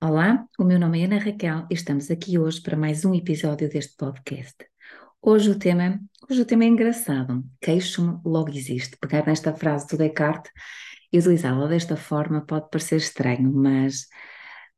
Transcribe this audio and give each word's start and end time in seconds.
Olá, 0.00 0.46
o 0.56 0.62
meu 0.62 0.78
nome 0.78 1.02
é 1.02 1.06
Ana 1.06 1.18
Raquel 1.18 1.66
e 1.68 1.74
estamos 1.74 2.08
aqui 2.08 2.38
hoje 2.38 2.60
para 2.60 2.76
mais 2.76 3.04
um 3.04 3.12
episódio 3.12 3.68
deste 3.68 3.96
podcast. 3.96 4.54
Hoje 5.20 5.50
o 5.50 5.58
tema, 5.58 6.00
hoje 6.30 6.40
o 6.40 6.44
tema 6.44 6.62
é 6.62 6.68
engraçado. 6.68 7.44
Queixo-me 7.60 8.20
logo 8.24 8.50
existe. 8.50 8.96
Pegar 9.00 9.26
nesta 9.26 9.52
frase 9.52 9.88
do 9.88 9.96
Descartes 9.96 10.52
e 11.12 11.18
utilizá-la 11.18 11.66
desta 11.66 11.96
forma 11.96 12.46
pode 12.46 12.70
parecer 12.70 12.98
estranho, 12.98 13.52
mas, 13.52 14.06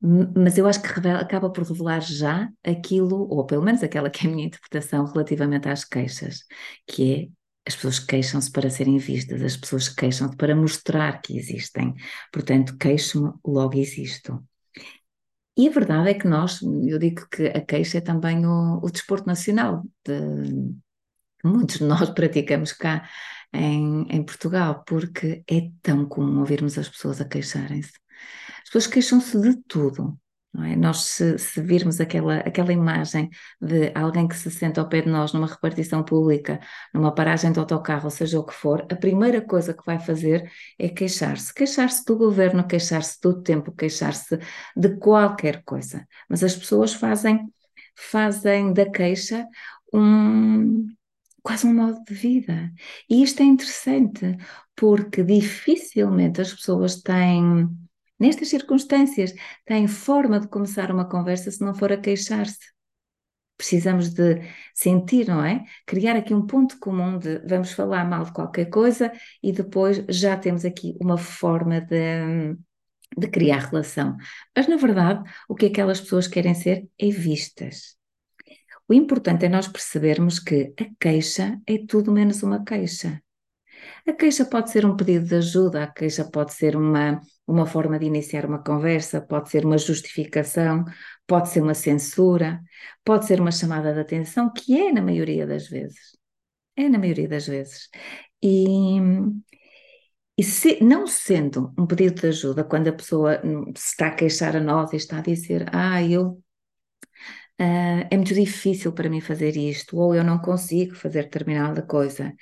mas 0.00 0.56
eu 0.56 0.66
acho 0.66 0.80
que 0.80 0.88
revela, 0.88 1.20
acaba 1.20 1.52
por 1.52 1.64
revelar 1.64 2.00
já 2.00 2.48
aquilo, 2.64 3.28
ou 3.30 3.44
pelo 3.44 3.62
menos 3.62 3.82
aquela 3.82 4.08
que 4.08 4.26
é 4.26 4.30
a 4.30 4.32
minha 4.32 4.46
interpretação 4.46 5.04
relativamente 5.04 5.68
às 5.68 5.84
queixas, 5.84 6.44
que 6.86 7.14
é 7.14 7.28
as 7.68 7.74
pessoas 7.74 7.98
queixam-se 7.98 8.50
para 8.50 8.70
serem 8.70 8.96
vistas, 8.96 9.42
as 9.42 9.54
pessoas 9.54 9.86
queixam-se 9.86 10.34
para 10.38 10.56
mostrar 10.56 11.20
que 11.20 11.36
existem. 11.36 11.94
Portanto, 12.32 12.78
queixo-me, 12.78 13.34
logo 13.44 13.76
existo. 13.76 14.42
E 15.60 15.68
a 15.68 15.70
verdade 15.70 16.08
é 16.08 16.14
que 16.14 16.26
nós, 16.26 16.62
eu 16.62 16.98
digo 16.98 17.28
que 17.28 17.48
a 17.48 17.60
queixa 17.60 17.98
é 17.98 18.00
também 18.00 18.46
o, 18.46 18.80
o 18.82 18.90
desporto 18.90 19.26
nacional, 19.26 19.84
de, 20.06 20.14
muitos 21.44 21.76
de 21.76 21.84
nós 21.84 22.08
praticamos 22.18 22.72
cá 22.72 23.06
em, 23.52 24.06
em 24.08 24.22
Portugal, 24.24 24.82
porque 24.86 25.44
é 25.46 25.70
tão 25.82 26.06
comum 26.06 26.40
ouvirmos 26.40 26.78
as 26.78 26.88
pessoas 26.88 27.20
a 27.20 27.26
queixarem-se. 27.26 27.92
As 28.62 28.70
pessoas 28.70 28.86
queixam-se 28.86 29.38
de 29.38 29.54
tudo, 29.68 30.18
é? 30.58 30.74
Nós, 30.74 31.02
se, 31.04 31.38
se, 31.38 31.60
virmos 31.60 32.00
aquela, 32.00 32.38
aquela 32.38 32.72
imagem 32.72 33.30
de 33.60 33.92
alguém 33.94 34.26
que 34.26 34.36
se 34.36 34.50
senta 34.50 34.80
ao 34.80 34.88
pé 34.88 35.02
de 35.02 35.08
nós 35.08 35.32
numa 35.32 35.46
repartição 35.46 36.02
pública, 36.02 36.58
numa 36.92 37.14
paragem 37.14 37.52
de 37.52 37.60
autocarro, 37.60 38.10
seja 38.10 38.38
o 38.40 38.44
que 38.44 38.52
for, 38.52 38.84
a 38.90 38.96
primeira 38.96 39.40
coisa 39.40 39.72
que 39.72 39.84
vai 39.86 40.00
fazer 40.00 40.50
é 40.76 40.88
queixar-se. 40.88 41.54
Queixar-se 41.54 42.04
do 42.04 42.16
governo, 42.16 42.66
queixar-se 42.66 43.20
do 43.22 43.40
tempo, 43.42 43.70
queixar-se 43.70 44.38
de 44.76 44.96
qualquer 44.96 45.62
coisa. 45.62 46.06
Mas 46.28 46.42
as 46.42 46.56
pessoas 46.56 46.92
fazem, 46.94 47.48
fazem 47.94 48.72
da 48.72 48.90
queixa 48.90 49.46
um, 49.94 50.88
quase 51.42 51.64
um 51.64 51.74
modo 51.74 52.02
de 52.04 52.14
vida. 52.14 52.72
E 53.08 53.22
isto 53.22 53.40
é 53.40 53.44
interessante, 53.44 54.36
porque 54.74 55.22
dificilmente 55.22 56.40
as 56.40 56.52
pessoas 56.52 57.00
têm 57.00 57.68
Nestas 58.20 58.48
circunstâncias, 58.48 59.34
tem 59.64 59.88
forma 59.88 60.38
de 60.38 60.46
começar 60.46 60.90
uma 60.92 61.08
conversa 61.08 61.50
se 61.50 61.64
não 61.64 61.74
for 61.74 61.90
a 61.90 61.96
queixar-se. 61.96 62.58
Precisamos 63.56 64.10
de 64.10 64.40
sentir, 64.74 65.26
não 65.26 65.42
é? 65.44 65.64
Criar 65.86 66.16
aqui 66.16 66.34
um 66.34 66.46
ponto 66.46 66.78
comum 66.78 67.18
de 67.18 67.38
vamos 67.46 67.72
falar 67.72 68.04
mal 68.04 68.24
de 68.24 68.32
qualquer 68.32 68.66
coisa 68.66 69.10
e 69.42 69.52
depois 69.52 70.04
já 70.08 70.36
temos 70.36 70.64
aqui 70.66 70.96
uma 71.00 71.16
forma 71.16 71.80
de, 71.80 72.56
de 73.16 73.28
criar 73.28 73.70
relação. 73.70 74.16
Mas, 74.56 74.68
na 74.68 74.76
verdade, 74.76 75.28
o 75.48 75.54
que 75.54 75.66
aquelas 75.66 76.00
pessoas 76.00 76.28
querem 76.28 76.54
ser 76.54 76.88
é 76.98 77.08
vistas. 77.08 77.96
O 78.86 78.92
importante 78.92 79.46
é 79.46 79.48
nós 79.48 79.68
percebermos 79.68 80.38
que 80.38 80.74
a 80.78 80.84
queixa 80.98 81.58
é 81.66 81.78
tudo 81.86 82.12
menos 82.12 82.42
uma 82.42 82.64
queixa. 82.64 83.22
A 84.06 84.12
queixa 84.12 84.44
pode 84.44 84.70
ser 84.70 84.84
um 84.84 84.96
pedido 84.96 85.26
de 85.26 85.34
ajuda, 85.36 85.84
a 85.84 85.86
queixa 85.86 86.24
pode 86.24 86.52
ser 86.54 86.76
uma, 86.76 87.20
uma 87.46 87.66
forma 87.66 87.98
de 87.98 88.06
iniciar 88.06 88.46
uma 88.46 88.62
conversa, 88.62 89.20
pode 89.20 89.50
ser 89.50 89.64
uma 89.64 89.78
justificação, 89.78 90.84
pode 91.26 91.48
ser 91.48 91.62
uma 91.62 91.74
censura, 91.74 92.60
pode 93.04 93.26
ser 93.26 93.40
uma 93.40 93.52
chamada 93.52 93.92
de 93.92 94.00
atenção, 94.00 94.52
que 94.52 94.78
é 94.78 94.92
na 94.92 95.02
maioria 95.02 95.46
das 95.46 95.68
vezes. 95.68 96.16
É 96.76 96.88
na 96.88 96.98
maioria 96.98 97.28
das 97.28 97.46
vezes. 97.46 97.88
E, 98.42 98.98
e 100.36 100.42
se, 100.42 100.82
não 100.82 101.06
sendo 101.06 101.72
um 101.78 101.86
pedido 101.86 102.20
de 102.20 102.28
ajuda, 102.28 102.64
quando 102.64 102.88
a 102.88 102.92
pessoa 102.92 103.40
se 103.76 103.90
está 103.90 104.06
a 104.08 104.14
queixar 104.14 104.56
a 104.56 104.60
nós 104.60 104.92
e 104.92 104.96
está 104.96 105.18
a 105.18 105.22
dizer, 105.22 105.66
ah, 105.72 106.02
eu 106.02 106.42
Uh, 107.60 108.08
é 108.10 108.16
muito 108.16 108.32
difícil 108.32 108.90
para 108.90 109.10
mim 109.10 109.20
fazer 109.20 109.54
isto, 109.54 109.98
ou 109.98 110.14
eu 110.14 110.24
não 110.24 110.38
consigo 110.38 110.94
fazer 110.94 111.24
determinada 111.24 111.82
coisa. 111.82 112.32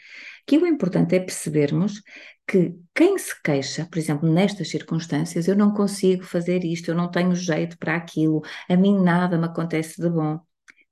Que 0.47 0.57
o 0.57 0.67
importante 0.67 1.17
é 1.17 1.21
percebermos 1.21 2.01
que 2.47 2.75
quem 2.95 3.19
se 3.19 3.35
queixa, 3.43 3.87
por 3.91 3.99
exemplo, 3.99 4.33
nestas 4.33 4.69
circunstâncias, 4.71 5.49
eu 5.49 5.57
não 5.57 5.75
consigo 5.75 6.23
fazer 6.23 6.65
isto, 6.65 6.89
eu 6.89 6.95
não 6.95 7.11
tenho 7.11 7.35
jeito 7.35 7.77
para 7.79 7.97
aquilo, 7.97 8.43
a 8.69 8.77
mim 8.77 8.97
nada 8.97 9.37
me 9.37 9.47
acontece 9.47 10.01
de 10.01 10.09
bom. 10.09 10.39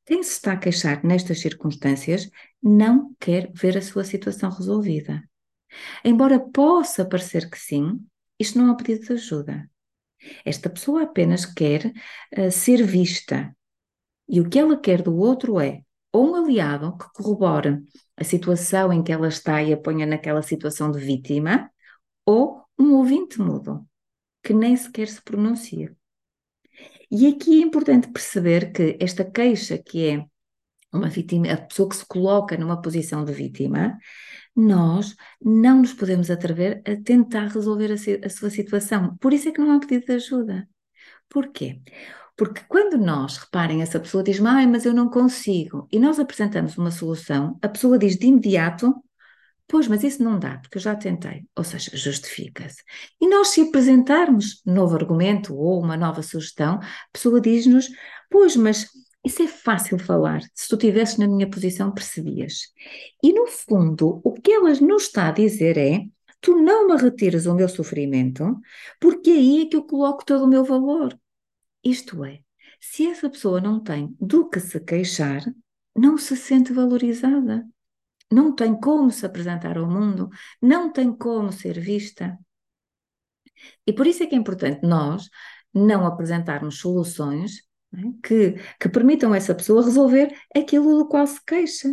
Quem 0.05 0.23
se 0.23 0.33
está 0.33 0.53
a 0.53 0.57
queixar 0.57 1.05
nestas 1.05 1.41
circunstâncias 1.41 2.29
não 2.63 3.15
quer 3.21 3.51
ver 3.55 3.79
a 3.79 3.83
sua 3.83 4.05
situação 4.05 4.51
resolvida. 4.51 5.23
Embora 6.05 6.41
possa 6.41 7.05
parecer 7.05 7.49
que 7.49 7.59
sim, 7.59 8.01
isto 8.39 8.59
não 8.59 8.69
é 8.69 8.73
um 8.73 8.77
pedido 8.77 9.07
de 9.07 9.13
ajuda. 9.15 9.71
Esta 10.45 10.69
pessoa 10.69 11.05
apenas 11.05 11.47
quer 11.47 11.93
uh, 12.37 12.51
ser 12.51 12.83
vista, 12.85 13.56
e 14.29 14.41
o 14.41 14.49
que 14.49 14.59
ela 14.59 14.77
quer 14.77 15.03
do 15.03 15.17
outro 15.17 15.61
é 15.61 15.83
ou 16.13 16.31
um 16.31 16.35
aliado 16.35 16.97
que 16.97 17.13
corrobore 17.13 17.83
a 18.17 18.25
situação 18.25 18.93
em 18.93 19.03
que 19.03 19.13
ela 19.13 19.29
está 19.29 19.63
e 19.63 19.73
a 19.73 19.77
ponha 19.77 20.07
naquela 20.07 20.43
situação 20.43 20.91
de 20.91 20.99
vítima, 20.99 21.71
ou 22.25 22.63
um 22.79 22.95
ouvinte 22.95 23.41
mudo, 23.41 23.87
que 24.43 24.55
nem 24.55 24.77
sequer 24.77 25.09
se 25.09 25.23
pronuncia. 25.23 25.95
E 27.11 27.27
aqui 27.27 27.61
é 27.61 27.65
importante 27.65 28.09
perceber 28.09 28.73
que 28.73 28.97
esta 28.99 29.25
queixa, 29.25 29.79
que 29.79 30.09
é 30.09 30.27
uma 30.93 31.09
vítima, 31.09 31.53
a 31.53 31.57
pessoa 31.59 31.89
que 31.89 31.97
se 31.97 32.07
coloca 32.07 32.57
numa 32.57 32.81
posição 32.81 33.25
de 33.25 33.33
vítima, 33.33 33.99
nós 34.55 35.15
não 35.41 35.81
nos 35.81 35.93
podemos 35.93 36.31
atrever 36.31 36.83
a 36.87 36.97
tentar 36.97 37.49
resolver 37.49 37.93
a, 37.93 38.27
a 38.27 38.31
sua 38.31 38.51
situação. 38.51 39.17
Por 39.19 39.33
isso 39.33 39.49
é 39.49 39.53
que 39.53 39.61
não 39.61 39.73
há 39.73 39.79
pedido 39.79 40.07
de 40.07 40.13
ajuda. 40.13 40.69
Porquê? 41.29 41.83
Porque 42.37 42.61
quando 42.69 42.99
nós, 42.99 43.39
reparem, 43.39 43.83
essa 43.83 43.99
pessoa 43.99 44.23
diz, 44.23 44.39
mas 44.39 44.85
eu 44.85 44.93
não 44.93 45.09
consigo, 45.09 45.89
e 45.91 45.99
nós 45.99 46.19
apresentamos 46.19 46.77
uma 46.77 46.91
solução, 46.91 47.59
a 47.63 47.69
pessoa 47.69 47.99
diz 47.99 48.17
de 48.17 48.27
imediato, 48.27 48.95
pois, 49.67 49.89
mas 49.89 50.05
isso 50.05 50.23
não 50.23 50.39
dá, 50.39 50.59
porque 50.59 50.79
eu 50.79 50.83
já 50.83 50.95
tentei. 50.95 51.47
Ou 51.57 51.65
seja, 51.65 51.91
justifica-se. 51.97 52.83
E 53.21 53.29
nós, 53.29 53.49
se 53.49 53.63
apresentarmos 53.63 54.63
novo 54.67 54.95
argumento 54.95 55.57
ou 55.57 55.81
uma 55.83 55.97
nova 55.97 56.23
sugestão, 56.23 56.75
a 56.75 57.09
pessoa 57.13 57.41
diz-nos, 57.41 57.89
pois, 58.31 58.55
mas 58.55 58.87
isso 59.25 59.43
é 59.43 59.49
fácil 59.49 59.99
falar. 59.99 60.41
Se 60.55 60.69
tu 60.69 60.77
estivesses 60.77 61.19
na 61.19 61.27
minha 61.27 61.51
posição, 61.51 61.91
percebias. 61.91 62.73
E 63.23 63.33
no 63.33 63.47
fundo, 63.47 64.21
o 64.23 64.33
que 64.33 64.53
ela 64.53 64.73
nos 64.75 65.05
está 65.05 65.29
a 65.29 65.33
dizer 65.33 65.77
é: 65.77 66.05
tu 66.41 66.55
não 66.55 66.87
me 66.87 66.97
retiras 66.97 67.47
o 67.47 67.55
meu 67.55 67.69
sofrimento, 67.69 68.57
porque 69.01 69.31
aí 69.31 69.63
é 69.63 69.67
que 69.67 69.77
eu 69.77 69.83
coloco 69.83 70.25
todo 70.25 70.45
o 70.45 70.49
meu 70.49 70.65
valor. 70.65 71.19
Isto 71.87 72.25
é, 72.25 72.41
se 72.81 73.07
essa 73.07 73.31
pessoa 73.31 73.61
não 73.61 73.79
tem 73.79 74.17
do 74.21 74.49
que 74.49 74.59
se 74.59 74.81
queixar, 74.81 75.41
não 75.95 76.19
se 76.19 76.37
sente 76.37 76.73
valorizada, 76.73 77.65
não 78.31 78.53
tem 78.53 78.75
como 78.75 79.09
se 79.13 79.25
apresentar 79.25 79.79
ao 79.79 79.89
mundo, 79.89 80.29
não 80.61 80.93
tem 80.93 81.17
como 81.17 81.53
ser 81.53 81.79
vista. 81.79 82.37
E 83.87 83.93
por 83.93 84.05
isso 84.05 84.25
é 84.25 84.27
que 84.27 84.35
é 84.35 84.39
importante 84.39 84.85
nós 84.85 85.31
não 85.73 86.05
apresentarmos 86.05 86.81
soluções 86.81 87.63
é, 87.95 87.99
que, 88.21 88.55
que 88.81 88.89
permitam 88.89 89.33
essa 89.33 89.55
pessoa 89.55 89.85
resolver 89.85 90.37
aquilo 90.57 90.99
do 90.99 91.09
qual 91.09 91.25
se 91.25 91.41
queixa 91.45 91.89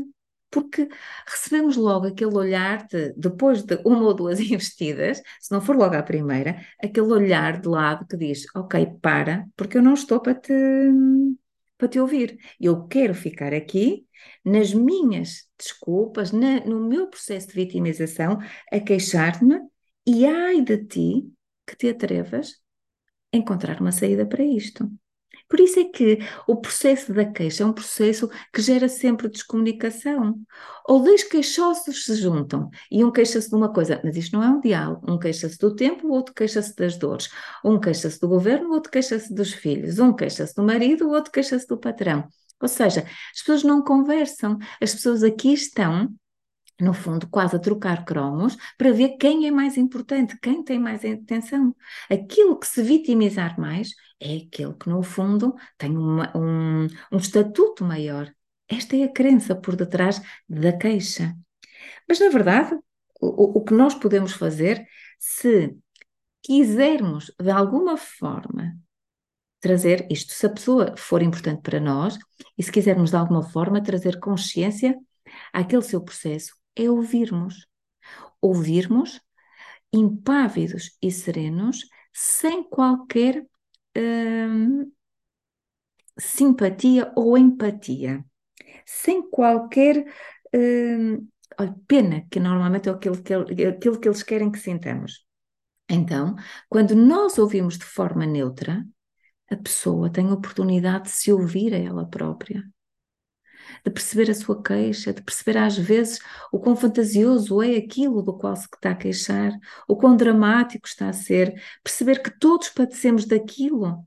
porque 0.54 0.88
recebemos 1.26 1.76
logo 1.76 2.06
aquele 2.06 2.36
olhar 2.36 2.86
de, 2.86 3.12
depois 3.18 3.64
de 3.64 3.76
uma 3.84 4.04
ou 4.04 4.14
duas 4.14 4.40
investidas, 4.40 5.20
se 5.42 5.52
não 5.52 5.60
for 5.60 5.76
logo 5.76 5.96
à 5.96 6.04
primeira, 6.04 6.64
aquele 6.82 7.08
olhar 7.08 7.60
de 7.60 7.68
lado 7.68 8.06
que 8.08 8.16
diz: 8.16 8.46
Ok, 8.56 8.86
para, 9.02 9.48
porque 9.58 9.78
eu 9.80 9.82
não 9.82 9.96
estou 9.96 10.22
para 10.22 10.36
te, 10.36 10.54
para 11.78 11.88
te 11.88 12.00
ouvir. 12.00 12.38
Eu 12.62 12.88
quero 12.88 13.16
ficar 13.16 13.52
aqui 13.54 14.06
nas 14.46 14.74
minhas 14.74 15.48
desculpas, 15.58 16.32
na, 16.32 16.60
no 16.66 16.88
meu 16.88 17.08
processo 17.08 17.48
de 17.48 17.56
vitimização, 17.56 18.38
a 18.72 18.80
queixar-me 18.80 19.60
e 20.06 20.26
ai 20.26 20.62
de 20.62 20.86
ti 20.86 21.34
que 21.66 21.76
te 21.76 21.90
atrevas 21.90 22.62
a 23.34 23.38
encontrar 23.38 23.82
uma 23.82 23.92
saída 23.92 24.26
para 24.26 24.44
isto. 24.44 24.88
Por 25.48 25.60
isso 25.60 25.80
é 25.80 25.84
que 25.84 26.20
o 26.48 26.56
processo 26.56 27.14
da 27.14 27.26
queixa 27.26 27.64
é 27.64 27.66
um 27.66 27.74
processo 27.74 28.30
que 28.52 28.62
gera 28.62 28.90
sempre 28.90 29.28
descomunicação. 29.28 30.36
Ou 30.88 31.02
dois 31.04 31.24
queixosos 31.24 32.06
se 32.06 32.16
juntam 32.16 32.70
e 32.92 33.04
um 33.04 33.12
queixa-se 33.12 33.50
de 33.50 33.56
uma 33.56 33.72
coisa, 33.72 34.02
mas 34.04 34.16
isto 34.18 34.34
não 34.34 34.44
é 34.44 34.50
um 34.50 34.60
diálogo. 34.60 35.12
Um 35.12 35.20
queixa-se 35.20 35.58
do 35.60 35.76
tempo, 35.76 36.08
o 36.08 36.12
outro 36.12 36.34
queixa-se 36.34 36.76
das 36.76 36.98
dores. 36.98 37.30
Um 37.64 37.80
queixa-se 37.80 38.20
do 38.20 38.28
governo, 38.28 38.70
o 38.70 38.74
outro 38.74 38.92
queixa-se 38.92 39.34
dos 39.34 39.54
filhos. 39.54 40.00
Um 40.00 40.14
queixa-se 40.14 40.56
do 40.56 40.64
marido, 40.64 41.08
o 41.08 41.12
outro 41.12 41.32
queixa-se 41.32 41.68
do 41.68 41.78
patrão. 41.78 42.28
Ou 42.62 42.68
seja, 42.68 43.02
as 43.02 43.40
pessoas 43.40 43.64
não 43.64 43.84
conversam, 43.84 44.58
as 44.82 44.94
pessoas 44.94 45.22
aqui 45.22 45.54
estão 45.54 46.10
no 46.80 46.94
fundo, 46.94 47.28
quase 47.28 47.56
a 47.56 47.60
trocar 47.60 48.06
cromos 48.06 48.58
para 48.78 48.92
ver 48.92 49.18
quem 49.18 49.48
é 49.48 49.52
mais 49.52 49.78
importante, 49.78 50.38
quem 50.40 50.64
tem 50.64 50.80
mais 50.80 51.04
atenção. 51.06 51.76
Aquilo 52.10 52.58
que 52.58 52.68
se 52.68 52.82
vitimizar 52.82 53.60
mais 53.60 53.90
é 54.20 54.38
aquele 54.38 54.74
que, 54.74 54.90
no 54.90 55.04
fundo, 55.04 55.56
tem 55.78 55.96
uma, 55.98 56.36
um, 56.36 56.88
um 57.12 57.18
estatuto 57.18 57.84
maior. 57.84 58.34
Esta 58.68 58.96
é 58.96 59.04
a 59.04 59.12
crença 59.12 59.56
por 59.56 59.76
detrás 59.76 60.22
da 60.48 60.72
queixa. 60.74 61.36
Mas, 62.08 62.20
na 62.20 62.30
verdade, 62.30 62.76
o, 63.20 63.60
o 63.60 63.64
que 63.64 63.74
nós 63.74 63.94
podemos 63.94 64.34
fazer, 64.34 64.86
se 65.20 65.76
quisermos, 66.42 67.32
de 67.40 67.52
alguma 67.52 67.98
forma, 67.98 68.78
trazer 69.60 70.06
isto. 70.12 70.34
Se 70.34 70.46
a 70.46 70.50
pessoa 70.50 70.96
for 70.98 71.22
importante 71.22 71.62
para 71.62 71.80
nós 71.80 72.18
e 72.58 72.64
se 72.64 72.72
quisermos 72.72 73.12
de 73.12 73.16
alguma 73.16 73.42
forma 73.42 73.82
trazer 73.82 74.20
consciência 74.20 74.98
àquele 75.54 75.82
seu 75.82 76.02
processo, 76.02 76.54
é 76.76 76.90
ouvirmos. 76.90 77.68
Ouvirmos 78.42 79.22
impávidos 79.94 80.98
e 81.02 81.12
serenos, 81.12 81.88
sem 82.12 82.64
qualquer 82.64 83.46
hum, 83.96 84.92
simpatia 86.18 87.12
ou 87.16 87.38
empatia, 87.38 88.26
sem 88.86 89.30
qualquer 89.30 90.06
hum, 90.54 91.28
olha, 91.60 91.76
pena, 91.88 92.28
que 92.30 92.40
normalmente 92.40 92.90
é 92.90 92.92
aquilo 92.92 93.22
que, 93.22 93.34
aquilo 93.34 94.00
que 94.00 94.08
eles 94.08 94.24
querem 94.24 94.52
que 94.52 94.60
sintamos. 94.60 95.26
Então, 95.88 96.36
quando 96.70 96.96
nós 96.96 97.38
ouvimos 97.38 97.78
de 97.78 97.86
forma 97.86 98.26
neutra, 98.26 98.84
a 99.50 99.58
pessoa 99.58 100.12
tem 100.12 100.30
a 100.30 100.34
oportunidade 100.34 101.06
de 101.06 101.12
se 101.12 101.32
ouvir 101.32 101.74
a 101.74 101.78
ela 101.78 102.08
própria, 102.10 102.64
de 103.86 103.92
perceber 103.92 104.30
a 104.30 104.36
sua 104.36 104.62
queixa, 104.62 105.14
de 105.14 105.22
perceber 105.22 105.58
às 105.58 105.78
vezes 105.78 106.20
o 106.52 106.60
quão 106.60 106.76
fantasioso 106.76 107.62
é 107.62 107.78
aquilo 107.78 108.22
do 108.22 108.38
qual 108.38 108.56
se 108.56 108.68
está 108.74 108.92
a 108.92 108.96
queixar, 108.96 109.52
o 109.88 109.96
quão 109.96 110.16
dramático 110.16 110.88
está 110.88 111.10
a 111.10 111.14
ser, 111.14 111.54
perceber 111.84 112.22
que 112.22 112.38
todos 112.40 112.70
padecemos 112.70 113.26
daquilo. 113.26 114.06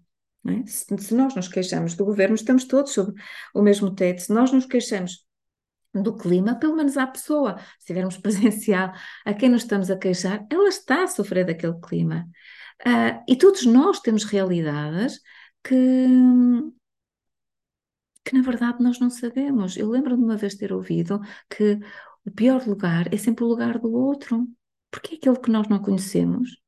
É? 0.48 0.66
Se, 0.66 0.86
se 0.98 1.14
nós 1.14 1.34
nos 1.34 1.48
queixamos 1.48 1.94
do 1.94 2.04
governo, 2.04 2.34
estamos 2.34 2.64
todos 2.64 2.92
sob 2.92 3.12
o 3.54 3.62
mesmo 3.62 3.94
teto. 3.94 4.22
Se 4.22 4.32
nós 4.32 4.52
nos 4.52 4.66
queixamos 4.66 5.26
do 6.02 6.16
clima, 6.16 6.54
pelo 6.56 6.76
menos 6.76 6.96
à 6.96 7.06
pessoa, 7.06 7.58
se 7.78 7.86
tivermos 7.86 8.16
presencial 8.18 8.92
a 9.24 9.34
quem 9.34 9.48
nos 9.48 9.62
estamos 9.62 9.90
a 9.90 9.96
queixar, 9.96 10.46
ela 10.50 10.68
está 10.68 11.04
a 11.04 11.08
sofrer 11.08 11.44
daquele 11.44 11.78
clima. 11.80 12.28
Uh, 12.86 13.24
e 13.26 13.36
todos 13.36 13.64
nós 13.64 14.00
temos 14.00 14.24
realidades 14.24 15.20
que, 15.64 16.06
que 18.26 18.34
na 18.34 18.42
verdade 18.42 18.82
nós 18.82 18.98
não 18.98 19.08
sabemos. 19.08 19.76
Eu 19.76 19.88
lembro 19.88 20.16
de 20.16 20.22
uma 20.22 20.36
vez 20.36 20.56
ter 20.56 20.72
ouvido 20.72 21.20
que 21.48 21.78
o 22.24 22.30
pior 22.32 22.66
lugar 22.66 23.12
é 23.14 23.16
sempre 23.16 23.44
o 23.44 23.46
lugar 23.46 23.78
do 23.78 23.92
outro, 23.92 24.46
porque 24.90 25.14
é 25.14 25.18
aquele 25.18 25.38
que 25.38 25.50
nós 25.50 25.68
não 25.68 25.78
conhecemos. 25.78 26.60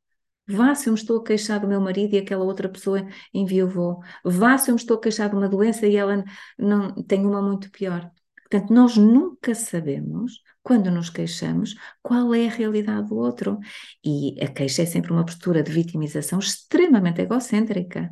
Vá 0.46 0.74
se 0.74 0.88
eu 0.88 0.92
me 0.92 0.98
estou 0.98 1.18
a 1.18 1.24
queixar 1.24 1.60
do 1.60 1.68
meu 1.68 1.80
marido 1.80 2.14
e 2.14 2.18
aquela 2.18 2.44
outra 2.44 2.68
pessoa 2.68 3.06
enviou. 3.34 4.00
Vá 4.24 4.56
se 4.56 4.70
eu 4.70 4.74
me 4.74 4.80
estou 4.80 4.96
a 4.96 5.00
queixar 5.00 5.28
de 5.28 5.36
uma 5.36 5.48
doença 5.48 5.86
e 5.86 5.96
ela 5.96 6.24
não 6.56 6.94
tem 7.02 7.26
uma 7.26 7.42
muito 7.42 7.70
pior. 7.72 8.10
Portanto, 8.48 8.72
nós 8.72 8.96
nunca 8.96 9.54
sabemos, 9.54 10.40
quando 10.62 10.90
nos 10.90 11.10
queixamos, 11.10 11.74
qual 12.02 12.32
é 12.34 12.46
a 12.46 12.50
realidade 12.50 13.08
do 13.08 13.16
outro. 13.16 13.58
E 14.04 14.42
a 14.42 14.48
queixa 14.48 14.82
é 14.82 14.86
sempre 14.86 15.12
uma 15.12 15.24
postura 15.24 15.62
de 15.62 15.72
vitimização 15.72 16.38
extremamente 16.38 17.20
egocêntrica. 17.20 18.10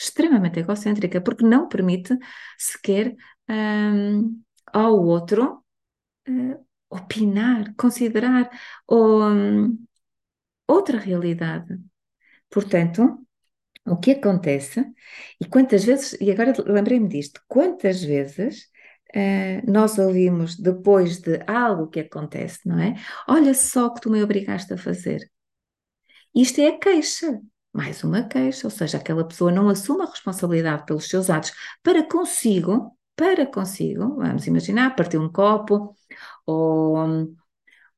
Extremamente 0.00 0.60
egocêntrica, 0.60 1.20
porque 1.20 1.44
não 1.44 1.68
permite 1.68 2.16
sequer 2.56 3.14
um, 3.48 4.40
ao 4.72 4.98
outro 5.04 5.62
uh, 6.28 6.66
opinar, 6.88 7.74
considerar 7.76 8.48
um, 8.90 9.78
outra 10.66 10.98
realidade. 10.98 11.78
Portanto, 12.48 13.26
o 13.86 13.96
que 13.98 14.12
acontece, 14.12 14.84
e 15.40 15.44
quantas 15.44 15.84
vezes, 15.84 16.16
e 16.20 16.30
agora 16.30 16.54
lembrei-me 16.66 17.08
disto, 17.08 17.40
quantas 17.46 18.02
vezes 18.02 18.70
Uh, 19.12 19.68
nós 19.68 19.98
ouvimos 19.98 20.56
depois 20.56 21.18
de 21.18 21.42
algo 21.44 21.88
que 21.88 21.98
acontece, 21.98 22.60
não 22.64 22.78
é? 22.78 22.94
Olha 23.26 23.52
só 23.54 23.86
o 23.86 23.94
que 23.94 24.00
tu 24.02 24.08
me 24.08 24.22
obrigaste 24.22 24.72
a 24.72 24.78
fazer. 24.78 25.28
Isto 26.34 26.60
é 26.60 26.68
a 26.68 26.78
queixa, 26.78 27.40
mais 27.72 28.02
uma 28.02 28.22
queixa, 28.22 28.66
ou 28.66 28.70
seja, 28.70 28.98
aquela 28.98 29.26
pessoa 29.26 29.52
não 29.52 29.68
assume 29.68 30.02
a 30.02 30.06
responsabilidade 30.10 30.84
pelos 30.86 31.08
seus 31.08 31.30
atos 31.30 31.52
para 31.82 32.02
consigo, 32.06 32.96
para 33.14 33.46
consigo, 33.46 34.16
vamos 34.16 34.46
imaginar, 34.46 34.96
partiu 34.96 35.20
um 35.20 35.30
copo, 35.30 35.94
ou, 36.46 36.96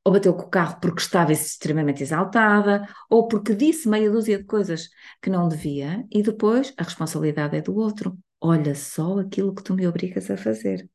ou 0.03 0.11
bateu 0.11 0.33
com 0.33 0.43
o 0.43 0.49
carro 0.49 0.79
porque 0.81 1.01
estava 1.01 1.31
extremamente 1.31 2.03
exaltada, 2.03 2.87
ou 3.09 3.27
porque 3.27 3.55
disse 3.55 3.87
meia 3.87 4.11
dúzia 4.11 4.37
de 4.37 4.43
coisas 4.43 4.89
que 5.21 5.29
não 5.29 5.47
devia, 5.47 6.05
e 6.11 6.21
depois 6.21 6.73
a 6.77 6.83
responsabilidade 6.83 7.55
é 7.57 7.61
do 7.61 7.75
outro. 7.75 8.17
Olha 8.41 8.75
só 8.75 9.19
aquilo 9.19 9.55
que 9.55 9.63
tu 9.63 9.73
me 9.73 9.87
obrigas 9.87 10.29
a 10.29 10.35
fazer. 10.37 10.89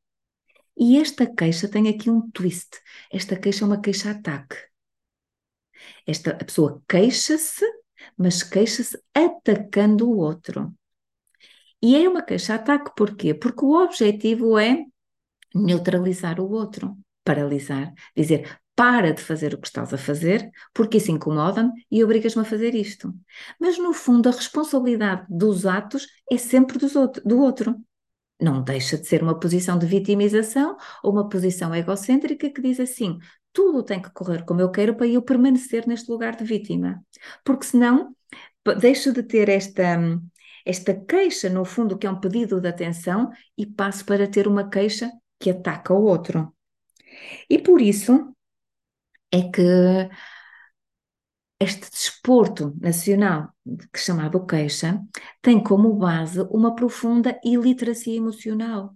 E 0.77 0.97
esta 0.97 1.25
queixa 1.25 1.67
tem 1.67 1.89
aqui 1.89 2.09
um 2.09 2.29
twist. 2.31 2.79
Esta 3.11 3.35
queixa 3.35 3.65
é 3.65 3.67
uma 3.67 3.81
queixa-ataque. 3.81 4.55
Esta, 6.05 6.31
a 6.31 6.45
pessoa 6.45 6.81
queixa-se, 6.87 7.65
mas 8.19 8.43
queixa-se 8.43 9.01
atacando 9.13 10.09
o 10.09 10.17
outro. 10.17 10.73
E 11.81 11.95
é 11.95 12.09
uma 12.09 12.21
queixa-ataque 12.21 12.91
porquê? 12.95 13.33
Porque 13.33 13.63
o 13.63 13.81
objetivo 13.81 14.59
é 14.59 14.83
neutralizar 15.55 16.39
o 16.41 16.51
outro, 16.51 16.97
paralisar, 17.23 17.93
dizer 18.15 18.59
para 18.75 19.13
de 19.13 19.21
fazer 19.21 19.53
o 19.53 19.57
que 19.57 19.67
estás 19.67 19.93
a 19.93 19.97
fazer, 19.97 20.49
porque 20.73 20.97
isso 20.97 21.11
incomoda-me 21.11 21.71
e 21.91 22.03
obrigas-me 22.03 22.41
a 22.41 22.45
fazer 22.45 22.75
isto. 22.75 23.13
Mas 23.59 23.77
no 23.77 23.93
fundo 23.93 24.29
a 24.29 24.31
responsabilidade 24.31 25.25
dos 25.29 25.65
atos 25.65 26.07
é 26.29 26.37
sempre 26.37 26.77
dos 26.77 26.95
outro, 26.95 27.21
do 27.25 27.39
outro 27.39 27.75
não 28.41 28.61
deixa 28.63 28.97
de 28.97 29.05
ser 29.05 29.21
uma 29.21 29.37
posição 29.37 29.77
de 29.77 29.85
vitimização 29.85 30.77
ou 31.03 31.11
uma 31.11 31.27
posição 31.27 31.75
egocêntrica 31.75 32.49
que 32.49 32.61
diz 32.61 32.79
assim: 32.79 33.19
tudo 33.51 33.83
tem 33.83 34.01
que 34.01 34.11
correr 34.11 34.45
como 34.45 34.61
eu 34.61 34.71
quero 34.71 34.95
para 34.95 35.07
eu 35.07 35.21
permanecer 35.21 35.87
neste 35.87 36.09
lugar 36.09 36.35
de 36.35 36.43
vítima. 36.43 37.03
Porque 37.43 37.65
senão 37.65 38.15
deixo 38.79 39.11
de 39.11 39.23
ter 39.23 39.49
esta, 39.49 39.97
esta 40.65 40.93
queixa, 40.93 41.49
no 41.49 41.65
fundo, 41.65 41.97
que 41.97 42.05
é 42.07 42.11
um 42.11 42.19
pedido 42.19 42.61
de 42.61 42.67
atenção, 42.67 43.31
e 43.57 43.65
passo 43.65 44.05
para 44.05 44.27
ter 44.27 44.47
uma 44.47 44.69
queixa 44.69 45.11
que 45.39 45.49
ataca 45.49 45.93
o 45.93 46.03
outro. 46.03 46.53
E 47.49 47.57
por 47.57 47.81
isso 47.81 48.35
é 49.31 49.49
que 49.49 49.61
este 51.59 51.89
desporto 51.89 52.73
nacional, 52.79 53.49
que 53.93 53.99
chamado 53.99 54.45
queixa, 54.45 55.01
tem 55.41 55.61
como 55.61 55.93
base 55.93 56.41
uma 56.51 56.73
profunda 56.73 57.37
iliteracia 57.43 58.15
emocional. 58.15 58.95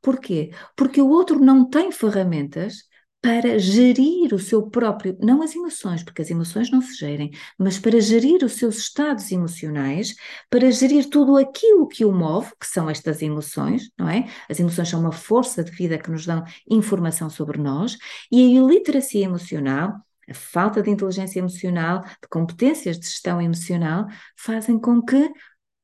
Porquê? 0.00 0.52
Porque 0.76 1.00
o 1.00 1.08
outro 1.08 1.40
não 1.40 1.68
tem 1.68 1.90
ferramentas 1.90 2.84
para 3.22 3.58
gerir 3.58 4.34
o 4.34 4.38
seu 4.38 4.68
próprio, 4.68 5.16
não 5.20 5.42
as 5.42 5.54
emoções, 5.54 6.02
porque 6.02 6.22
as 6.22 6.30
emoções 6.30 6.70
não 6.72 6.80
se 6.82 6.96
gerem, 6.96 7.30
mas 7.56 7.78
para 7.78 8.00
gerir 8.00 8.44
os 8.44 8.54
seus 8.54 8.78
estados 8.78 9.30
emocionais, 9.30 10.14
para 10.50 10.70
gerir 10.72 11.08
tudo 11.08 11.36
aquilo 11.36 11.86
que 11.86 12.04
o 12.04 12.12
move, 12.12 12.52
que 12.60 12.66
são 12.66 12.90
estas 12.90 13.22
emoções, 13.22 13.90
não 13.96 14.08
é? 14.08 14.28
As 14.50 14.58
emoções 14.58 14.88
são 14.88 15.00
uma 15.00 15.12
força 15.12 15.62
de 15.62 15.70
vida 15.70 15.98
que 15.98 16.10
nos 16.10 16.26
dão 16.26 16.44
informação 16.68 17.30
sobre 17.30 17.58
nós, 17.58 17.96
e 18.30 18.42
a 18.42 18.60
iliteracia 18.60 19.24
emocional 19.24 20.00
a 20.28 20.34
falta 20.34 20.80
de 20.82 20.88
inteligência 20.88 21.40
emocional, 21.40 22.00
de 22.02 22.28
competências 22.30 22.98
de 22.98 23.06
gestão 23.06 23.40
emocional, 23.40 24.06
fazem 24.36 24.78
com 24.78 25.02
que 25.02 25.30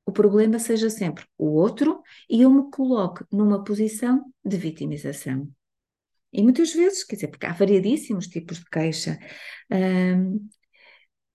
o 0.06 0.12
problema 0.12 0.58
seja 0.58 0.88
sempre 0.88 1.24
o 1.36 1.46
outro 1.46 2.02
e 2.30 2.42
eu 2.42 2.50
me 2.50 2.70
coloque 2.70 3.24
numa 3.30 3.62
posição 3.62 4.24
de 4.44 4.56
vitimização. 4.56 5.57
E 6.32 6.42
muitas 6.42 6.72
vezes, 6.72 7.04
quer 7.04 7.16
dizer, 7.16 7.28
porque 7.28 7.46
há 7.46 7.52
variadíssimos 7.52 8.26
tipos 8.26 8.58
de 8.58 8.66
queixa. 8.66 9.18
Um, 9.70 10.48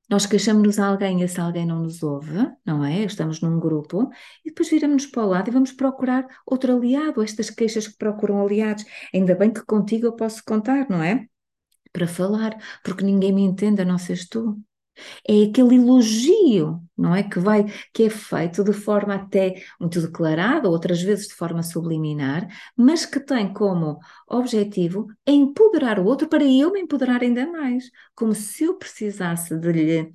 nós 0.10 0.26
queixamos-nos 0.26 0.80
a 0.80 0.88
alguém 0.88 1.22
e 1.22 1.24
esse 1.24 1.40
alguém 1.40 1.66
não 1.66 1.82
nos 1.82 2.04
ouve, 2.04 2.32
não 2.66 2.84
é? 2.86 3.04
Estamos 3.04 3.42
num 3.42 3.60
grupo 3.60 4.10
e 4.46 4.50
depois 4.50 4.70
viramos-nos 4.70 5.08
para 5.08 5.26
o 5.26 5.30
lado 5.30 5.50
e 5.50 5.54
vamos 5.54 5.72
procurar 5.72 6.28
outro 6.46 6.76
aliado, 6.76 7.24
estas 7.24 7.50
queixas 7.50 7.88
que 7.88 7.98
procuram 7.98 8.42
aliados. 8.42 8.86
Ainda 9.14 9.34
bem 9.36 9.52
que 9.52 9.66
contigo 9.66 10.06
eu 10.08 10.16
posso 10.16 10.44
contar, 10.46 10.88
não 10.90 11.02
é? 11.02 11.28
para 11.94 12.08
falar, 12.08 12.58
porque 12.84 13.04
ninguém 13.06 13.32
me 13.32 13.44
entende 13.44 13.82
a 13.82 13.86
não 13.86 13.98
seres 13.98 14.28
tu. 14.28 14.60
É 15.28 15.44
aquele 15.44 15.76
elogio, 15.76 16.82
não 16.98 17.16
é? 17.16 17.24
Que 17.24 17.40
vai, 17.40 17.66
que 17.94 18.04
é 18.04 18.10
feito 18.10 18.64
de 18.64 18.74
forma 18.74 19.16
até 19.16 19.64
muito 19.80 20.02
declarada, 20.02 20.70
outras 20.70 21.02
vezes 21.02 21.28
de 21.28 21.34
forma 21.34 21.64
subliminar, 21.64 22.48
mas 22.76 23.06
que 23.06 23.20
tem 23.20 23.52
como 23.54 24.00
objetivo 24.28 25.08
empoderar 25.26 26.00
o 26.00 26.06
outro 26.06 26.28
para 26.28 26.44
eu 26.44 26.72
me 26.72 26.82
empoderar 26.82 27.22
ainda 27.22 27.46
mais. 27.52 27.90
Como 28.16 28.34
se 28.34 28.64
eu 28.66 28.76
precisasse 28.78 29.58
de 29.58 29.72
lhe 29.72 30.14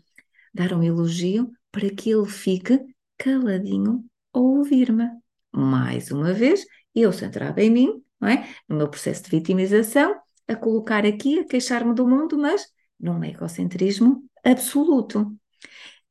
dar 0.55 0.73
um 0.73 0.83
elogio 0.83 1.51
para 1.71 1.91
que 1.91 2.11
ele 2.11 2.27
fique 2.27 2.81
caladinho 3.17 4.05
a 4.33 4.39
ouvir-me. 4.39 5.09
Mais 5.53 6.11
uma 6.11 6.33
vez, 6.33 6.65
eu 6.95 7.13
centrada 7.13 7.63
em 7.63 7.71
mim, 7.71 8.03
não 8.21 8.29
é? 8.29 8.49
no 8.69 8.77
meu 8.77 8.89
processo 8.89 9.25
de 9.25 9.31
vitimização, 9.31 10.17
a 10.47 10.57
colocar 10.57 11.05
aqui, 11.05 11.41
a 11.41 11.45
queixar-me 11.45 11.95
do 11.95 12.07
mundo, 12.07 12.39
mas 12.39 12.67
num 12.99 13.23
egocentrismo 13.23 14.25
absoluto. 14.53 15.37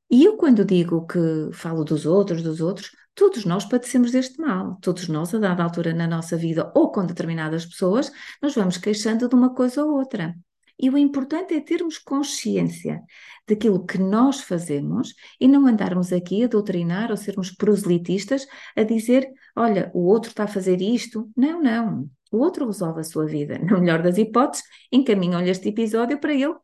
E 0.10 0.24
eu, 0.24 0.38
quando 0.38 0.64
digo 0.64 1.06
que 1.06 1.20
falo 1.54 1.84
dos 1.84 2.06
outros, 2.06 2.42
dos 2.42 2.62
outros, 2.62 2.92
todos 3.14 3.44
nós 3.46 3.66
padecemos 3.66 4.12
deste 4.12 4.40
mal. 4.40 4.78
Todos 4.82 5.08
nós, 5.10 5.34
a 5.34 5.40
dada 5.40 5.64
altura 5.64 5.94
na 5.94 6.08
nossa 6.08 6.38
vida 6.38 6.72
ou 6.76 6.92
com 6.92 7.06
determinadas 7.06 7.66
pessoas, 7.66 8.12
nos 8.42 8.56
vamos 8.56 8.78
queixando 8.78 9.28
de 9.28 9.36
uma 9.36 9.54
coisa 9.54 9.84
ou 9.84 9.98
outra. 9.98 10.36
E 10.80 10.90
o 10.90 10.98
importante 10.98 11.56
é 11.56 11.60
termos 11.60 11.98
consciência 11.98 13.02
daquilo 13.48 13.86
que 13.86 13.98
nós 13.98 14.42
fazemos 14.42 15.14
e 15.40 15.48
não 15.48 15.66
andarmos 15.66 16.14
aqui 16.14 16.44
a 16.44 16.48
doutrinar 16.48 17.10
ou 17.10 17.18
sermos 17.18 17.52
proselitistas 17.52 18.46
a 18.76 18.84
dizer: 18.84 19.28
olha, 19.56 19.92
o 19.94 20.06
outro 20.06 20.30
está 20.30 20.44
a 20.44 20.48
fazer 20.48 20.80
isto. 20.82 21.30
Não, 21.36 21.62
não. 21.62 22.10
O 22.32 22.38
outro 22.38 22.68
resolve 22.68 23.02
a 23.02 23.04
sua 23.04 23.26
vida. 23.26 23.58
Na 23.66 23.80
melhor 23.80 24.04
das 24.04 24.18
hipóteses, 24.18 24.64
encaminham-lhe 24.92 25.50
este 25.50 25.70
episódio 25.70 26.20
para 26.20 26.34
ele 26.34 26.56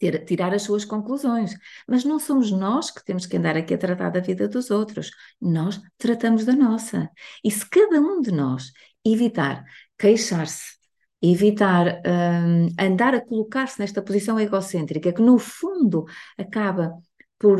ter, 0.00 0.24
tirar 0.24 0.52
as 0.52 0.62
suas 0.62 0.84
conclusões. 0.84 1.54
Mas 1.86 2.04
não 2.04 2.18
somos 2.18 2.50
nós 2.50 2.90
que 2.90 3.04
temos 3.04 3.26
que 3.26 3.36
andar 3.36 3.56
aqui 3.56 3.74
a 3.74 3.78
tratar 3.78 4.10
da 4.10 4.20
vida 4.20 4.48
dos 4.48 4.70
outros. 4.70 5.12
Nós 5.40 5.80
tratamos 5.98 6.44
da 6.44 6.54
nossa. 6.54 7.08
E 7.44 7.50
se 7.50 7.68
cada 7.68 8.00
um 8.00 8.20
de 8.20 8.32
nós 8.32 8.72
evitar 9.04 9.64
queixar-se, 9.96 10.78
evitar 11.22 12.00
um, 12.06 12.68
andar 12.82 13.14
a 13.14 13.20
colocar-se 13.20 13.78
nesta 13.78 14.02
posição 14.02 14.40
egocêntrica, 14.40 15.12
que 15.12 15.22
no 15.22 15.38
fundo 15.38 16.06
acaba 16.38 16.94
por 17.38 17.58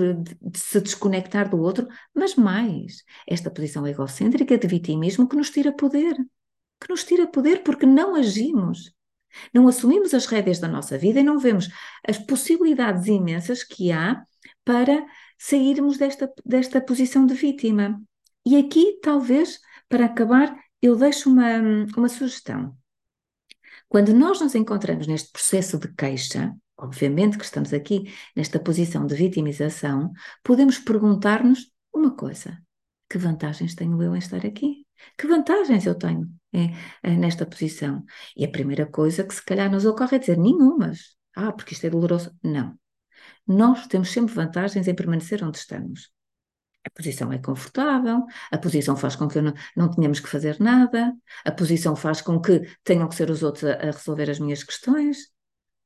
se 0.55 0.81
desconectar 0.81 1.49
do 1.49 1.59
outro, 1.59 1.87
mas 2.15 2.35
mais, 2.37 3.03
esta 3.27 3.51
posição 3.51 3.87
egocêntrica 3.87 4.59
de 4.59 4.67
vitimismo 4.67 5.29
que 5.29 5.37
nos 5.37 5.51
tira 5.51 5.73
poder. 5.73 6.15
Que 6.81 6.89
nos 6.89 7.05
tira 7.05 7.27
poder 7.27 7.63
porque 7.63 7.87
não 7.87 8.15
agimos. 8.15 8.95
Não 9.53 9.69
assumimos 9.69 10.15
as 10.15 10.27
rédeas 10.27 10.59
da 10.59 10.69
nossa 10.69 10.99
vida 10.99 11.21
e 11.21 11.25
não 11.25 11.39
vemos 11.39 11.69
as 12.07 12.19
possibilidades 12.19 13.07
imensas 13.07 13.63
que 13.63 13.93
há 13.93 14.23
para 14.65 15.05
sairmos 15.39 15.97
desta, 15.97 16.33
desta 16.45 16.81
posição 16.81 17.27
de 17.27 17.35
vítima. 17.35 18.01
E 18.45 18.57
aqui, 18.57 18.99
talvez, 19.03 19.61
para 19.89 20.07
acabar, 20.07 20.57
eu 20.81 20.97
deixo 20.97 21.31
uma, 21.31 21.59
uma 21.97 22.09
sugestão. 22.09 22.77
Quando 23.89 24.15
nós 24.15 24.41
nos 24.41 24.55
encontramos 24.55 25.07
neste 25.07 25.33
processo 25.33 25.79
de 25.79 25.93
queixa, 25.95 26.55
obviamente 26.79 27.37
que 27.37 27.45
estamos 27.45 27.73
aqui 27.73 28.13
nesta 28.37 28.61
posição 28.61 29.07
de 29.07 29.15
vitimização, 29.15 30.13
podemos 30.43 30.79
perguntar-nos 30.79 31.71
uma 31.93 32.15
coisa: 32.15 32.57
que 33.09 33.19
vantagens 33.19 33.75
tenho 33.75 34.01
eu 34.03 34.15
em 34.15 34.19
estar 34.19 34.47
aqui? 34.47 34.87
Que 35.19 35.27
vantagens 35.27 35.87
eu 35.87 35.95
tenho 35.95 36.31
é, 36.53 36.71
é, 37.03 37.17
nesta 37.17 37.47
posição? 37.47 38.05
E 38.37 38.45
a 38.45 38.51
primeira 38.51 38.87
coisa 38.87 39.25
que 39.25 39.35
se 39.35 39.45
calhar 39.45 39.71
nos 39.71 39.85
ocorre 39.85 40.17
é 40.17 40.19
dizer 40.19 40.39
nenhumas. 40.39 41.17
Ah, 41.35 41.53
porque 41.53 41.75
isto 41.75 41.87
é 41.87 41.91
doloroso. 41.91 42.37
Não. 42.43 42.79
Nós 43.47 43.87
temos 43.87 44.11
sempre 44.11 44.35
vantagens 44.35 44.87
em 44.89 44.95
permanecer 44.95 45.45
onde 45.45 45.59
estamos. 45.59 46.11
A 46.85 46.91
posição 46.91 47.31
é 47.33 47.39
confortável, 47.39 48.25
a 48.51 48.57
posição 48.57 48.97
faz 48.97 49.15
com 49.15 49.29
que 49.29 49.41
não, 49.41 49.53
não 49.77 49.91
tenhamos 49.91 50.19
que 50.19 50.29
fazer 50.29 50.59
nada, 50.59 51.15
a 51.45 51.53
posição 51.53 51.95
faz 51.95 52.23
com 52.23 52.41
que 52.41 52.63
tenham 52.83 53.07
que 53.07 53.15
ser 53.15 53.31
os 53.31 53.43
outros 53.43 53.65
a, 53.65 53.75
a 53.75 53.87
resolver 53.91 54.31
as 54.31 54.39
minhas 54.39 54.65
questões. 54.65 55.31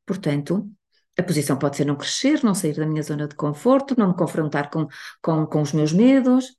Portanto, 0.07 0.71
a 1.19 1.23
posição 1.23 1.59
pode 1.59 1.77
ser 1.77 1.85
não 1.85 1.97
crescer, 1.97 2.45
não 2.45 2.55
sair 2.55 2.75
da 2.77 2.87
minha 2.87 3.03
zona 3.03 3.27
de 3.27 3.35
conforto, 3.35 3.99
não 3.99 4.09
me 4.09 4.17
confrontar 4.17 4.71
com, 4.71 4.87
com, 5.21 5.47
com 5.47 5.63
os 5.63 5.73
meus 5.73 5.93
medos, 5.93 6.57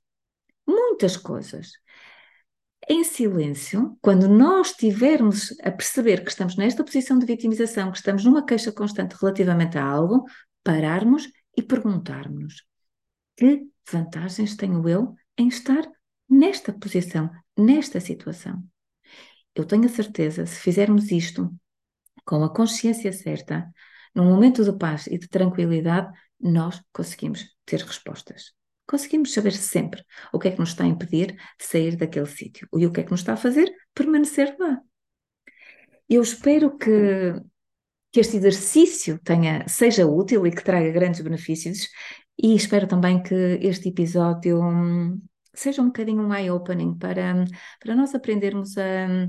muitas 0.66 1.16
coisas. 1.16 1.72
Em 2.88 3.02
silêncio, 3.02 3.98
quando 4.00 4.28
nós 4.28 4.68
estivermos 4.68 5.52
a 5.60 5.72
perceber 5.72 6.22
que 6.22 6.30
estamos 6.30 6.56
nesta 6.56 6.84
posição 6.84 7.18
de 7.18 7.26
vitimização, 7.26 7.90
que 7.90 7.98
estamos 7.98 8.24
numa 8.24 8.46
queixa 8.46 8.70
constante 8.70 9.16
relativamente 9.20 9.76
a 9.76 9.84
algo, 9.84 10.24
pararmos 10.62 11.28
e 11.56 11.62
perguntarmos: 11.62 12.64
que 13.36 13.66
vantagens 13.90 14.54
tenho 14.54 14.88
eu 14.88 15.16
em 15.36 15.48
estar 15.48 15.84
nesta 16.28 16.72
posição, 16.72 17.28
nesta 17.58 17.98
situação? 17.98 18.62
Eu 19.52 19.64
tenho 19.64 19.86
a 19.86 19.88
certeza, 19.88 20.46
se 20.46 20.60
fizermos 20.60 21.10
isto 21.10 21.52
com 22.24 22.44
a 22.44 22.54
consciência 22.54 23.12
certa, 23.12 23.68
num 24.14 24.26
momento 24.26 24.64
de 24.64 24.72
paz 24.78 25.08
e 25.08 25.18
de 25.18 25.28
tranquilidade, 25.28 26.16
nós 26.40 26.80
conseguimos 26.92 27.44
ter 27.64 27.80
respostas. 27.80 28.54
Conseguimos 28.86 29.32
saber 29.32 29.52
sempre 29.52 30.04
o 30.32 30.38
que 30.38 30.48
é 30.48 30.50
que 30.52 30.58
nos 30.58 30.70
está 30.70 30.84
a 30.84 30.86
impedir 30.86 31.32
de 31.58 31.64
sair 31.64 31.96
daquele 31.96 32.26
sítio 32.26 32.68
e 32.76 32.86
o 32.86 32.92
que 32.92 33.00
é 33.00 33.02
que 33.02 33.10
nos 33.10 33.20
está 33.20 33.32
a 33.34 33.36
fazer 33.36 33.72
permanecer 33.94 34.56
lá. 34.58 34.80
Eu 36.08 36.22
espero 36.22 36.76
que, 36.78 37.34
que 38.12 38.20
este 38.20 38.36
exercício 38.36 39.18
tenha, 39.24 39.66
seja 39.68 40.06
útil 40.06 40.46
e 40.46 40.50
que 40.52 40.62
traga 40.62 40.90
grandes 40.90 41.20
benefícios 41.20 41.88
e 42.38 42.54
espero 42.54 42.86
também 42.86 43.22
que 43.22 43.34
este 43.62 43.88
episódio 43.88 44.60
hum, 44.60 45.20
seja 45.54 45.82
um 45.82 45.86
bocadinho 45.86 46.22
um 46.22 46.34
eye-opening 46.34 46.96
para, 46.96 47.44
para 47.80 47.94
nós 47.96 48.14
aprendermos 48.14 48.76
a 48.78 49.28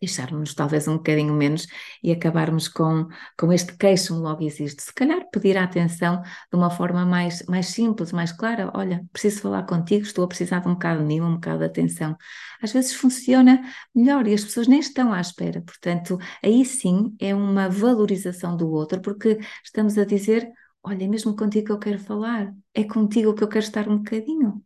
deixarmos 0.00 0.54
talvez 0.54 0.88
um 0.88 0.96
bocadinho 0.96 1.34
menos 1.34 1.66
e 2.02 2.12
acabarmos 2.12 2.68
com, 2.68 3.08
com 3.38 3.52
este 3.52 3.76
queixo 3.76 4.14
logo 4.14 4.42
existe. 4.42 4.82
Se 4.82 4.92
calhar 4.94 5.28
pedir 5.30 5.56
a 5.56 5.64
atenção 5.64 6.22
de 6.22 6.56
uma 6.56 6.70
forma 6.70 7.04
mais, 7.04 7.44
mais 7.46 7.66
simples, 7.66 8.12
mais 8.12 8.32
clara, 8.32 8.70
olha, 8.74 9.04
preciso 9.12 9.42
falar 9.42 9.64
contigo, 9.64 10.04
estou 10.04 10.24
a 10.24 10.28
precisar 10.28 10.60
de 10.60 10.68
um 10.68 10.74
bocado 10.74 11.00
de 11.00 11.06
mim, 11.06 11.20
um 11.20 11.34
bocado 11.34 11.60
de 11.60 11.64
atenção. 11.66 12.16
Às 12.62 12.72
vezes 12.72 12.94
funciona 12.94 13.62
melhor 13.94 14.26
e 14.26 14.34
as 14.34 14.44
pessoas 14.44 14.68
nem 14.68 14.80
estão 14.80 15.12
à 15.12 15.20
espera, 15.20 15.62
portanto, 15.62 16.18
aí 16.42 16.64
sim 16.64 17.14
é 17.18 17.34
uma 17.34 17.68
valorização 17.68 18.56
do 18.56 18.70
outro, 18.70 19.00
porque 19.00 19.38
estamos 19.64 19.96
a 19.98 20.04
dizer, 20.04 20.50
olha, 20.82 21.04
é 21.04 21.08
mesmo 21.08 21.36
contigo 21.36 21.66
que 21.66 21.72
eu 21.72 21.78
quero 21.78 21.98
falar, 21.98 22.52
é 22.74 22.84
contigo 22.84 23.34
que 23.34 23.42
eu 23.44 23.48
quero 23.48 23.64
estar 23.64 23.88
um 23.88 23.98
bocadinho. 23.98 24.62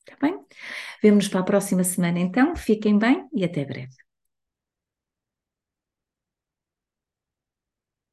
Está 0.00 0.16
bem? 0.20 0.38
Vemo-nos 1.02 1.28
para 1.28 1.40
a 1.40 1.44
próxima 1.44 1.84
semana 1.84 2.18
então, 2.18 2.56
fiquem 2.56 2.98
bem 2.98 3.28
e 3.32 3.44
até 3.44 3.64
breve. 3.64 4.01